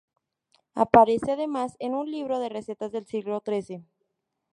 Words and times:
Aparece 0.73 1.31
además 1.31 1.75
en 1.77 1.93
un 1.93 2.09
libro 2.09 2.39
de 2.39 2.49
recetas 2.49 2.91
del 2.91 3.05
siglo 3.05 3.39
trece. 3.41 3.83